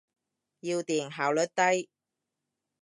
[0.61, 1.87] 要電，效率低。